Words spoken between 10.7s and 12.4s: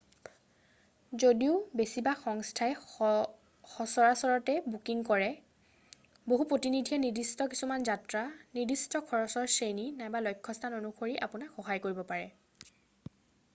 অনুসৰি আপোনাক সহায় কৰিব পাৰে